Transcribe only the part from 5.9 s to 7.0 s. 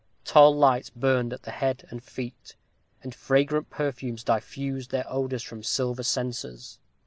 censers.